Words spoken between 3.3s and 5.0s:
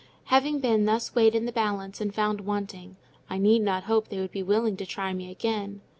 need not hope they would be willing to